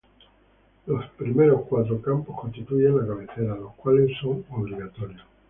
[0.87, 5.21] Los primeros cuatro campos constituyen la cabecera, los cuales son obligatorios.